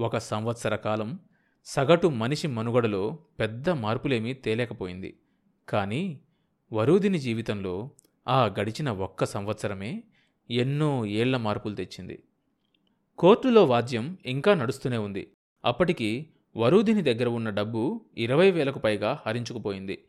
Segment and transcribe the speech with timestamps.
[0.00, 1.18] ఒక సంవత్సర కాలం
[1.64, 5.20] సగటు మనిషి మనుగడలో పెద్ద మార్పులేమీ తేలేకపోయింది.
[5.68, 6.20] కానీ
[6.72, 7.90] వరూదిని జీవితంలో
[8.28, 10.02] ఆ గడిచిన ఒక్క సంవత్సరమే
[10.50, 12.22] ఎన్నో ఏళ్ళ మార్పులు తెచ్చింది.
[13.18, 15.32] కోర్టులో వాద్యం ఇంకా నడుస్తూనే ఉంది.
[15.64, 20.04] అప్పటికి వరూదిని దగ్గర ఉన్న డబ్బు ఇరవై వేలకు పైగా హరించుకుపోయింది.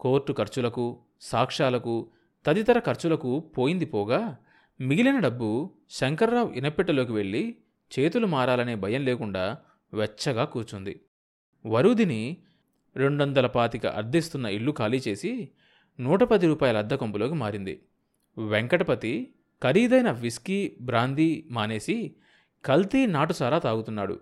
[0.00, 2.10] కోర్టు ఖర్చులకు సాక్ష్యాలకు
[2.46, 4.36] తదితర ఖర్చులకు పోయింది పోగా
[4.80, 7.56] మిగిలిన డబ్బు శంకర్రావు ఇనపెట్టెలోకి వెళ్ళి
[7.98, 9.58] చేతులు మారాలనే భయం లేకుండా
[9.94, 11.00] వెచ్చగా కూర్చుంది.
[11.66, 12.36] వరుదిని
[12.96, 15.50] రెండొందల పాతిక అద్దెస్తున్న ఇల్లు ఖాళీ చేసి
[16.00, 17.82] నూట పది రూపాయల అద్దె కొంపులోకి మారింది.
[18.38, 22.16] వెంకటపతి ఖరీదైన విస్కీ బ్రాందీ మానేసి
[22.64, 24.20] కల్తీ నాటుసారా తాగుతున్నాడు.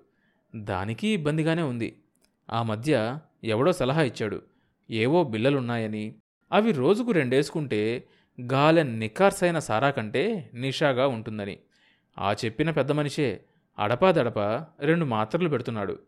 [0.57, 2.03] దానికి ఇబ్బందిగానే ఉంది.
[2.51, 4.43] ఆ మధ్య ఎవడో సలహా ఇచ్చాడు.
[4.91, 6.15] ఏవో బిల్లలున్నాయని
[6.53, 8.09] అవి రోజుకు రెండేసుకుంటే
[8.41, 11.59] గాలెన్ నికార్సైన సారా కంటే నిషాగా ఉంటుందని.
[12.19, 13.45] ఆ చెప్పిన పెద్ద మనిషే
[13.83, 14.39] అడపాదడప
[14.81, 15.99] రెండు మాత్రలు పెడుతున్నాడు.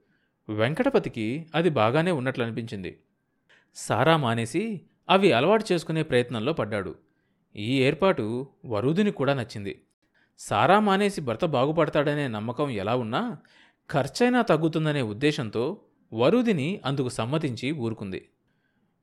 [0.49, 3.01] వెంకటపతికి అది బాగానే ఉన్నట్లు అనిపించింది
[3.75, 6.95] సారా మానేసి అవి అలవాటు చేసుకునే ప్రయత్నంలో పడ్డాడు.
[7.57, 9.83] ఈ ఏర్పాటు వరుదిని కూడా నచ్చింది.
[10.39, 13.39] సారా మానేసి భర్త బాగుపడతాడనే నమ్మకం ఎలా ఉన్నా
[13.91, 15.81] ఖర్చైనా తగ్గుతుందనే ఉద్దేశంతో
[16.15, 18.29] వరుదిని అందుకు సమ్మతించి ఊరుకుంది.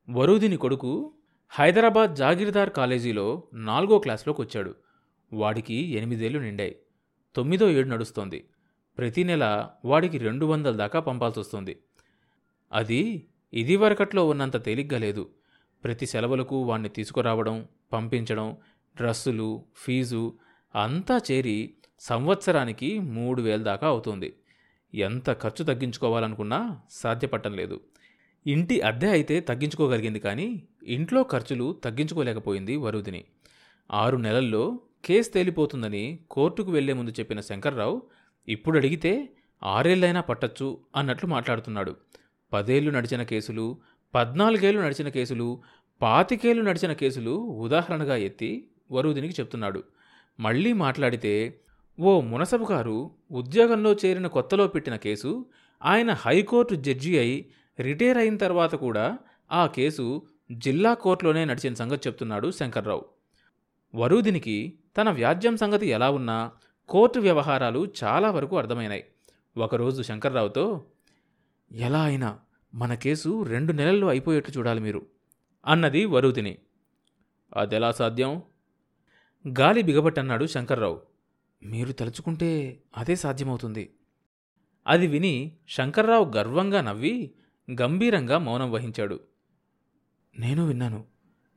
[0.10, 1.14] వరుదిని కొడుకు
[1.50, 4.76] హైదరాబాద్ జాగీర్దార్ కాలేజీలో నాలుగో క్లాస్లోకి వచ్చాడు
[5.34, 6.76] వాడికి ఎనిమిదేళ్ళు నిండాయి.
[7.36, 8.40] తొమ్మిదో ఏడు నడుస్తోంది.
[9.02, 11.78] ప్రతి నెల వాడికి రెండు వందల దాకా పంపాల్సి వస్తుంది.
[12.72, 15.30] అది ఇదివరకట్లో ఉన్నంత తేలిగ్గా లేదు.
[15.84, 18.58] ప్రతి సెలవులకు వాణ్ణి తీసుకురావడం పంపించడం
[18.98, 20.34] డ్రస్సులు ఫీజు
[20.76, 24.34] అంతా చేరి సంవత్సరానికి మూడు వేల దాకా అవుతుంది.
[24.94, 27.82] ఎంత ఖర్చు తగ్గించుకోవాలనుకున్నా సాధ్యపడటం లేదు.
[28.48, 33.26] ఇంటి అద్దె అయితే తగ్గించుకోగలిగింది కానీ ఇంట్లో ఖర్చులు తగ్గించుకోలేకపోయింది వరుదిని.
[33.92, 39.30] ఆరు నెలల్లో కేసు తేలిపోతుందని కోర్టుకు వెళ్ళే ముందు చెప్పిన శంకర్రావు ఇప్పుడు అడిగితే
[39.64, 41.96] ఆరేళ్ళైనా పట్టచ్చు అన్నట్లు మాట్లాడుతున్నాడు.
[42.54, 43.78] పదేళ్ళు నడిచిన కేసులు
[44.16, 45.62] పద్నాలుగేళ్ళు నడిచిన కేసులు
[46.02, 49.84] పాతికేళ్ళు నడిచిన కేసులు ఉదాహరణగా ఎత్తి వరుదినికి చెప్తున్నాడు.
[50.40, 51.60] మళ్ళీ మాట్లాడితే
[52.00, 55.46] ఓ మునసబు గారు ఉద్యోగంలో చేరిన కొత్తలో పెట్టిన కేసు
[55.84, 59.18] ఆయన హైకోర్టు జడ్జి అయి రిటైర్ అయిన తర్వాత కూడా
[59.52, 63.06] ఆ కేసు జిల్లా కోర్టులోనే నడిచిన సంగతి చెప్తున్నాడు శంకర్రావు.
[63.96, 66.52] వరూదినికి తన వ్యాజ్యం సంగతి ఎలా ఉన్నా
[66.92, 69.04] కోర్టు వ్యవహారాలు చాలా వరకు అర్థమైనాయి.
[69.58, 70.86] ఒకరోజు శంకర్రావుతో
[71.72, 72.40] ఎలా అయినా
[72.74, 75.06] మన కేసు రెండు నెలల్లో అయిపోయేట్టు చూడాలి మీరు
[75.66, 76.58] అన్నది వరూదిని
[77.58, 78.42] అదెలా సాధ్యం?
[79.60, 81.02] గాలి బిగబట్టన్నాడు శంకర్రావు.
[81.64, 83.94] మీరు తలుచుకుంటే అదే సాధ్యమవుతుంది.
[84.88, 87.32] అది విని శంకర్రావు గర్వంగా నవ్వి
[87.82, 89.20] గంభీరంగా మౌనం వహించాడు.
[90.40, 91.06] నేను విన్నాను.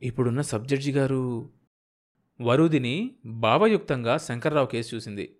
[0.02, 1.50] ఇప్పుడున్న సబ్జడ్జి గారు
[2.40, 5.36] వరుదిని భావయుక్తంగా శంకర్రావు కేసు చూసింది.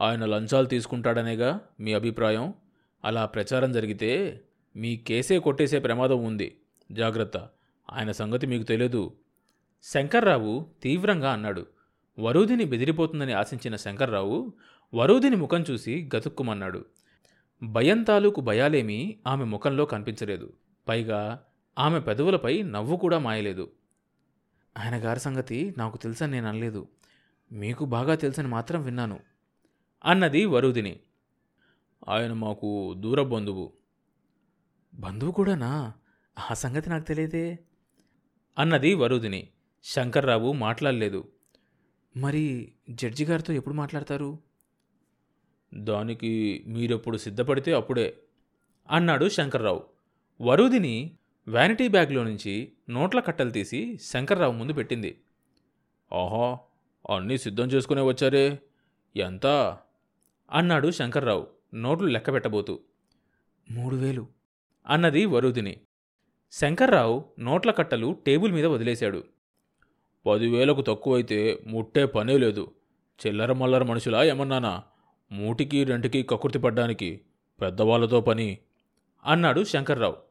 [0.00, 2.54] ఆయన లంచాలు తీసుకుంటాడనేగా మీ అభిప్రాయం?
[3.04, 4.40] అలా ప్రచారం జరిగితే
[4.76, 6.56] మీ కేసే కొట్టేసే ప్రమాదం ఉంది.
[6.92, 7.48] జాగ్రత్త.
[7.92, 9.16] ఆయన సంగతి మీకు తెలియదు
[9.82, 11.66] శంకర్రావు తీవ్రంగా అన్నాడు.
[12.18, 14.52] వరూధిని బెదిరిపోతుందని ఆశించిన శంకర్రావు
[14.94, 16.84] వరూధిని ముఖం చూసి గతుక్కుమన్నాడు.
[17.62, 20.52] భయం తాలూకు భయాలేమీ ఆమె ముఖంలో కనిపించలేదు.
[20.88, 21.44] పైగా
[21.78, 23.70] ఆమె పెదవులపై నవ్వు కూడా మాయలేదు.
[24.78, 26.88] ఆయన గారి సంగతి నాకు తెలుసని నేను అనలేదు.
[27.52, 29.20] మీకు బాగా తెలుసని మాత్రం విన్నాను
[30.04, 31.00] అన్నది వరుదిని.
[32.08, 33.72] ఆయన మాకు దూర బంధువు.
[34.94, 35.92] బంధువు కూడానా?
[36.50, 37.58] ఆ సంగతి నాకు తెలియదే
[38.58, 39.48] అన్నది వరుదిని.
[39.82, 41.28] శంకర్రావు మాట్లాడలేదు.
[42.16, 44.38] మరి జడ్జి గారితో ఎప్పుడు మాట్లాడతారు?
[45.74, 48.22] దానికి మీరెప్పుడు సిద్ధపడితే అప్పుడే
[48.90, 49.84] అన్నాడు శంకర్రావు.
[50.40, 51.18] వరుదిని
[51.50, 55.20] వ్యానిటీ బ్యాగ్లో నుంచి నోట్ల కట్టలు తీసి శంకర్రావు ముందు పెట్టింది.
[56.14, 56.58] ఆహా
[57.16, 58.58] అన్నీ సిద్ధం చేసుకునే వచ్చారే.
[59.16, 59.46] ఎంత?
[60.50, 62.80] అన్నాడు శంకర్రావు నోట్లు లెక్క పెట్టబోతూ.
[63.70, 64.26] మూడు వేలు
[64.86, 65.80] అన్నది వరుదిని.
[66.52, 69.24] శంకర్రావు నోట్ల కట్టలు టేబుల్ మీద వదిలేశాడు.
[70.26, 72.74] పదివేలకు తక్కువైతే ముట్టే పనే లేదు.
[73.26, 74.82] చిల్లర మల్లర మనుషులా ఏమన్నానా?
[75.32, 77.20] మూటికి రెంటికి కకృతి పడ్డానికి
[77.60, 78.58] పెద్దవాళ్ళతో పని
[79.24, 80.29] అన్నాడు శంకర్రావు.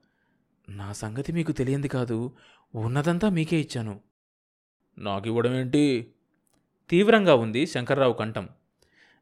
[0.69, 2.31] నా సంగతి మీకు తెలియంది కాదు.
[2.75, 3.99] ఉన్నదంతా మీకే ఇచ్చాను.
[4.97, 6.13] నాకివ్వడమేంటి?
[6.89, 8.49] తీవ్రంగా ఉంది శంకర్రావు కంఠం.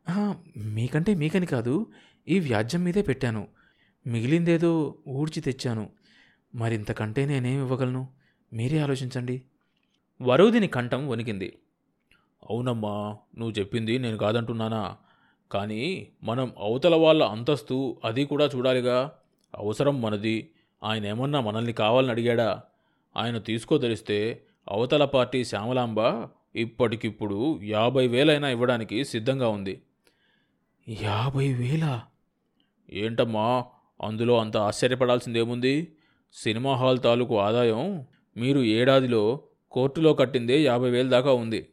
[0.09, 1.91] "ఆహా, మీకంటే మీకని కాదు.
[2.27, 3.47] ఈ వ్యాజ్యం మీదే పెట్టాను.
[4.07, 5.89] మిగిలిందేదో ఊడ్చి తెచ్చాను.
[6.55, 8.07] మరింతకంటే నేనేం ఇవ్వగలను?
[8.53, 9.41] మీరే ఆలోచించండి.
[10.21, 11.59] వరుదిని కంఠం వణికింది.
[12.49, 14.97] అవునమ్మా నువ్వు చెప్పింది నేను కాదంటున్నానా?
[15.51, 19.11] కానీ మనం అవతల వాళ్ళ అంతస్తు అది కూడా చూడాలిగా.
[19.55, 20.51] అవసరం మనది.
[20.83, 22.61] ఆయన ఏమన్నా మనల్ని కావాలని అడిగాడా?
[23.17, 29.81] ఆయన తీసుకోదలిస్తే అవతల పార్టీ శ్యామలాంబ ఇప్పటికిప్పుడు యాభై వేలైనా ఇవ్వడానికి సిద్ధంగా ఉంది.
[30.89, 32.03] యాభై వేలా?
[32.93, 33.65] ఏంటమ్మా
[34.03, 35.93] అందులో అంత ఆశ్చర్యపడాల్సిందేముంది?
[36.33, 38.05] సినిమా హాల్ తాలూకు ఆదాయం
[38.37, 39.41] మీరు ఏడాదిలో
[39.71, 41.69] కోర్టులో కట్టిందే యాభై వేల దాకా ఉంది.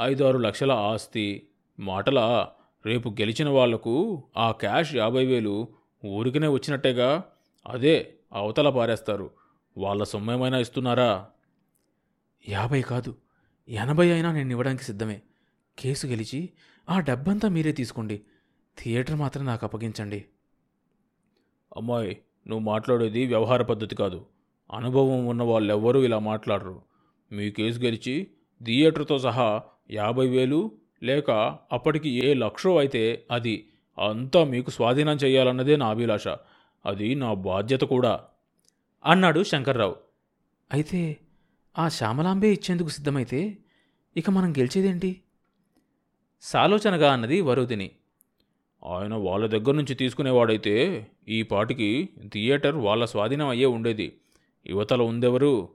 [0.00, 1.48] ఐదారు లక్షల ఆస్తి
[1.80, 2.48] మాటలా
[2.86, 5.68] రేపు గెలిచిన వాళ్ళకు ఆ క్యాష్ యాభై వేలు
[6.04, 7.24] ఊరికనే వచ్చినట్టేగా?
[7.68, 9.30] అదే అవతల పారేస్తారు.
[9.78, 11.26] వాళ్ళ సొమ్మేమైనా ఇస్తున్నారా?
[12.48, 13.16] యాభై కాదు
[13.68, 15.20] ఎనభై అయినా నేను ఇవ్వడానికి సిద్ధమే.
[15.78, 16.50] కేసు గెలిచి
[16.90, 18.20] ఆ డబ్బంతా మీరే తీసుకోండి.
[18.78, 20.24] థియేటర్ మాత్రం నాకు అప్పగించండి.
[21.76, 24.26] అమ్మాయి నువ్వు మాట్లాడేది వ్యవహార పద్ధతి కాదు.
[24.72, 26.82] అనుభవం ఉన్న వాళ్ళెవ్వరూ ఇలా మాట్లాడరు.
[27.32, 28.26] మీ కేసు గెలిచి
[28.62, 30.72] థియేటర్తో సహా యాభై వేలు
[31.02, 33.68] లేక అప్పటికి ఏ లక్షో అయితే అది.
[34.08, 36.28] అంతా మీకు స్వాధీనం చేయాలన్నదే నా అభిలాష.
[36.86, 38.20] అది నా బాధ్యత కూడా
[39.04, 39.96] అన్నాడు శంకర్రావు.
[40.72, 41.16] అయితే
[41.78, 43.58] ఆ శ్యామలాంబే ఇచ్చేందుకు సిద్ధమైతే
[44.16, 45.20] ఇక మనం గెలిచేదేంటి?
[46.40, 47.90] సాలోచనగా అన్నది వరుదిని
[48.86, 54.20] ఆయన వాళ్ళ దగ్గర నుంచి తీసుకునేవాడైతే ఈ పాటికి థియేటర్ వాళ్ళ స్వాధీనం అయ్యే ఉండేది.
[54.66, 55.68] యువతల ఉందెవరు?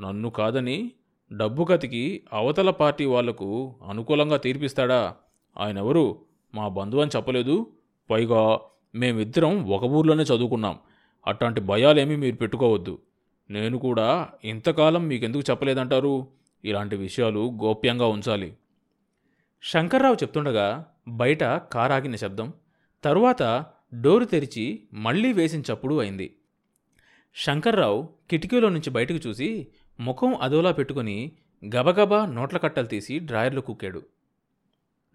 [0.00, 0.92] నన్ను కాదని
[1.32, 5.16] డబ్బు కతికి అవతల పార్టీ వాళ్ళకు అనుకూలంగా తీర్పిస్తాడా?
[5.58, 6.24] ఆయనెవరు?
[6.54, 7.66] మా బంధువు అని చెప్పలేదు.
[8.10, 8.60] పైగా
[8.94, 10.78] మేమిద్దరం ఒక ఊర్లోనే చదువుకున్నాం.
[11.26, 12.98] అట్లాంటి భయాలేమీ మీరు పెట్టుకోవద్దు.
[13.50, 16.26] నేను కూడా ఇంతకాలం మీకెందుకు చెప్పలేదంటారు?
[16.64, 18.56] ఇలాంటి విషయాలు గోప్యంగా ఉంచాలి.
[19.62, 22.52] శంకర్రావు చెప్తుండగా బయట కారాగిన శబ్దం
[23.04, 23.66] తరువాత
[24.00, 26.36] డోరు తెరిచి మళ్ళీ వేసించప్పుడు అయింది.
[27.34, 29.66] శంకర్రావు కిటికీలో నుంచి బయటకు చూసి
[30.00, 31.32] ముఖం అదోలా పెట్టుకుని
[31.76, 34.02] గబగబా నోట్ల కట్టలు తీసి డ్రాయర్లో కుక్కాడు.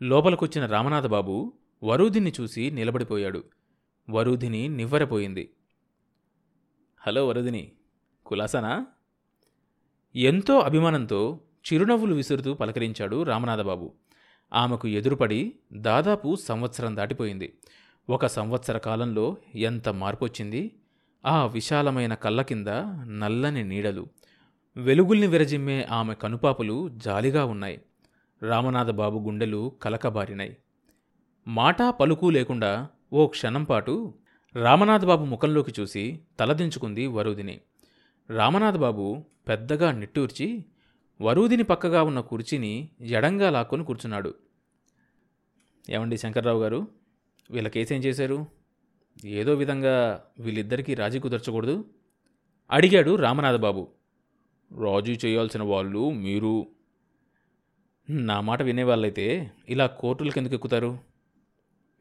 [0.02, 1.54] లోపలికొచ్చిన రామనాథబాబు
[1.84, 3.44] వరూధిని చూసి నిలబడిపోయాడు.
[4.10, 5.54] వరుధిని నివ్వరపోయింది.
[7.08, 7.72] హలో వరుధిని
[8.26, 8.86] కులాసనా?
[10.16, 11.40] ఎంతో అభిమానంతో
[11.74, 13.94] చిరునవ్వులు విసురుతూ పలకరించాడు రామనాథబాబు.
[14.54, 17.58] ఆమెకు ఎదురుపడి దాదాపు సంవత్సరం దాటిపోయింది.
[18.10, 20.76] ఒక సంవత్సర కాలంలో ఎంత మార్పొచ్చింది?
[21.26, 22.68] ఆ విశాలమైన కళ్ళ కింద
[23.08, 24.08] నల్లని నీడలు.
[24.78, 27.82] వెలుగుల్ని విరజిమ్మే ఆమె కనుపాపులు జాలిగా ఉన్నాయి.
[28.42, 30.58] రామనాథబాబు గుండెలు కలకబారినాయి
[31.48, 34.14] మాటా పలుకు లేకుండా ఓ క్షణం పాటు
[34.56, 37.62] రామనాథబాబు ముఖంలోకి చూసి తలదించుకుంది వరూదిని
[38.30, 40.66] రామనాథబాబు పెద్దగా నిట్టూర్చి
[41.22, 44.36] వరూదిని పక్కగా ఉన్న కుర్చీని ఎడంగా లాక్కొని కూర్చున్నాడు.
[45.90, 46.88] ఏమండి శంకర్రావు గారు?
[47.52, 48.46] వీళ్ళ కేసేం చేశారు?
[49.26, 51.86] ఏదో విధంగా వీళ్ళిద్దరికీ రాజీ కుదర్చకూడదు?
[52.72, 53.88] అడిగాడు రామనాథబాబు.
[54.80, 56.68] రాజీ చేయాల్సిన వాళ్ళు మీరు.
[58.10, 61.00] నా మాట వినేవాళ్ళైతే ఇలా కోర్టులకు ఎందుకు ఎక్కుతారు?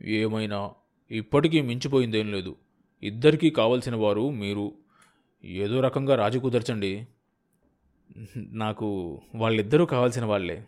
[0.03, 0.71] ఏమైనా
[1.11, 2.57] ఇప్పటికీ మించిపోయిందేం లేదు.
[3.03, 4.73] ఇద్దరికీ కావలసిన వారు మీరు.
[5.45, 7.07] ఏదో రకంగా రాజు కుదర్చండి.
[8.37, 10.65] నాకు వాళ్ళిద్దరూ కావాల్సిన వాళ్ళే.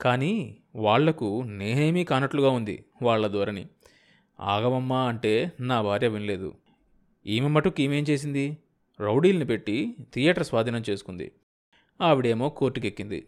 [0.00, 3.66] కానీ వాళ్ళకు నేనేమీ కానట్లుగా ఉంది వాళ్ళ ధోరణి.
[4.40, 6.54] ఆగమమ్మా అంటే నా భార్య వినలేదు.
[7.26, 8.58] ఈమె మటుకు ఈమెం చేసింది?
[9.00, 11.32] రౌడీల్ని పెట్టి థియేటర్ స్వాధీనం చేసుకుంది.
[12.00, 13.26] ఆవిడేమో కోర్టుకెక్కింది.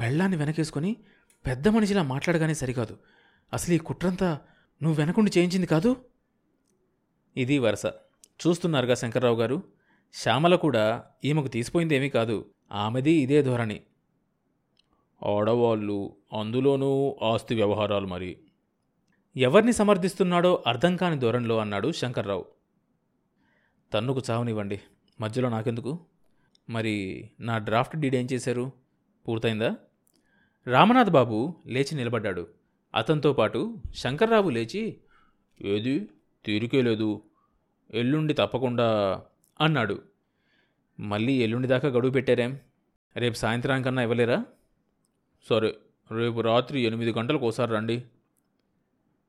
[0.00, 0.96] పెళ్ళాన్ని వెనకేసుకొని
[1.46, 2.96] పెద్ద మనిషిలా మాట్లాడగానే సరికాదు.
[3.52, 4.40] అసలు ఈ కుట్రంతా
[4.82, 5.96] నువ్వు వెనకుండి చేయించింది కాదు?
[7.36, 7.86] ఇది వరుస.
[8.46, 9.62] చూస్తున్నారుగా శంకర్రావు గారు.
[10.14, 12.50] శ్యామల కూడా ఈమెకు తీసిపోయిందేమీ కాదు.
[12.72, 13.80] ఆమెది ఇదే ధోరణి.
[15.26, 18.38] ఆడవాళ్ళు అందులోనూ ఆస్తి వ్యవహారాలు మరి.
[19.36, 22.44] ఎవరిని సమర్థిస్తున్నాడో అర్థం కాని ధోరణిలో అన్నాడు శంకర్రావు.
[23.92, 24.80] తన్నుకు చావనివ్వండి.
[25.20, 26.06] మధ్యలో నాకెందుకు?
[26.70, 28.70] మరి నా డ్రాఫ్ట్ డీడ్ ఏం చేశారు?
[29.28, 29.76] పూర్తయిందా?
[30.66, 32.48] రామనాథ్ బాబు లేచి నిలబడ్డాడు.
[32.94, 34.96] అతనితో పాటు శంకర్రావు లేచి
[35.60, 36.08] ఏది?
[36.44, 37.22] తీరికే లేదు.
[37.90, 39.20] ఎల్లుండి తప్పకుండా
[39.60, 40.02] అన్నాడు.
[41.00, 42.58] మళ్ళీ ఎల్లుండి దాకా గడువు పెట్టారేం?
[43.16, 44.44] రేపు సాయంత్రానికన్నా ఇవ్వలేరా?
[45.48, 45.78] సరే
[46.12, 48.04] రేపు రాత్రి ఎనిమిది గంటలకు ఒకసారి రండి.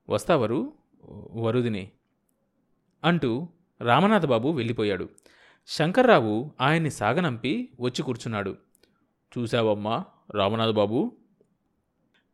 [0.09, 0.73] వస్తావరు
[1.33, 1.91] వరుదిని
[3.03, 3.47] అంటూ
[3.81, 5.09] రామనాథబాబు వెళ్ళిపోయాడు.
[5.67, 8.57] శంకర్రావు ఆయన్ని సాగనంపి వచ్చి కూర్చున్నాడు.
[9.37, 11.17] చూశావమ్మా రామనాథబాబు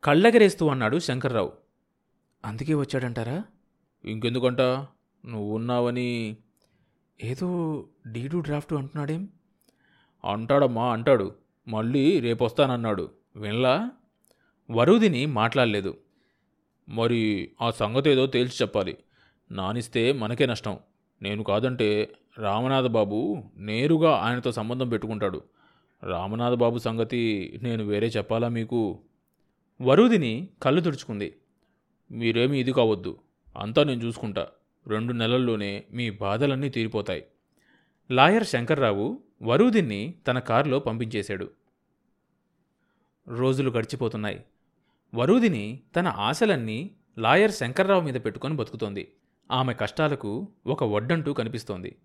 [0.04, 1.52] కళ్ళెగరేస్తూ అన్నాడు శంకర్రావు.
[2.46, 3.44] అందుకే వచ్చాడంటారా?
[4.06, 4.62] ఇంకెందుకంట?
[5.26, 6.38] నువ్వున్నావని.
[7.24, 9.30] ఏదో డీడు డ్రాఫ్ట్ అంటున్నాడేం?
[10.26, 11.36] అంటాడమ్మా అంటాడు.
[11.68, 13.12] మళ్ళీ రేపొస్తానన్నాడు.
[13.36, 13.92] వినలా?
[14.72, 15.98] వరుదిని మాట్లాడలేదు.
[16.90, 18.98] మరి ఆ సంగతి ఏదో తేల్చి చెప్పాలి.
[19.52, 20.78] నానిస్తే మనకే నష్టం.
[21.22, 25.42] నేను కాదంటే రామనాథ బాబు నేరుగా ఆయనతో సంబంధం పెట్టుకుంటాడు.
[26.04, 29.00] రామనాథ బాబు సంగతి నేను వేరే చెప్పాలా మీకు?
[29.82, 31.36] వరుదిని కళ్ళు తుడుచుకుంది.
[32.12, 33.20] మీరేమీ ఇది కావద్దు.
[33.58, 34.48] అంతా నేను చూసుకుంటా.
[34.88, 37.26] రెండు నెలల్లోనే మీ బాధలన్నీ తీరిపోతాయి.
[38.12, 41.52] లాయర్ శంకర్రావు వరుదిన్ని తన కారులో పంపించేశాడు.
[43.28, 44.46] రోజులు గడిచిపోతున్నాయి.
[45.16, 49.16] వరూదిని తన ఆశలన్నీ లాయర్ శంకర్రావు మీద పెట్టుకొని బతుకుతోంది.
[49.52, 51.96] ఆమె కష్టాలకు ఒక వడ్డంటూ కనిపిస్తోంది.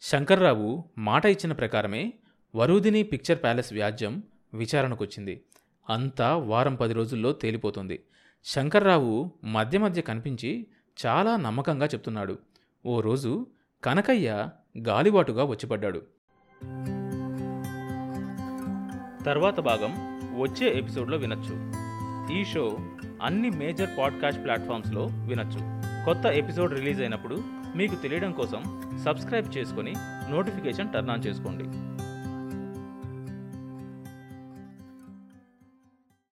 [0.00, 2.12] శంకర్రావు మాట ఇచ్చిన ప్రకారమే
[2.54, 4.22] వరూదిని పిక్చర్ ప్యాలెస్ వ్యాజ్యం
[4.54, 5.42] విచారణకొచ్చింది.
[5.90, 8.02] అంతా వారం పది రోజుల్లో తేలిపోతుంది.
[8.44, 10.66] శంకర్రావు మధ్య మధ్య కనిపించి
[11.06, 12.38] చాలా నమ్మకంగా చెప్తున్నాడు.
[12.86, 13.46] ఓ రోజు
[13.84, 14.48] కనకయ్య
[14.88, 16.02] గాలివాటుగా వచ్చిపడ్డాడు.
[19.24, 19.92] తర్వాత భాగం
[20.40, 21.72] వచ్చే ఎపిసోడ్లో వినొచ్చు.
[22.38, 22.78] ఈ షో
[23.22, 25.58] అన్ని మేజర్ పాడ్కాస్ట్ ప్లాట్ఫామ్స్లో వినొచ్చు.
[26.04, 27.42] కొత్త ఎపిసోడ్ రిలీజ్ అయినప్పుడు
[27.76, 29.94] మీకు తెలియడం కోసం సబ్స్క్రైబ్ చేసుకొని
[30.30, 31.91] నోటిఫికేషన్ టర్న్ ఆన్ చేసుకోండి.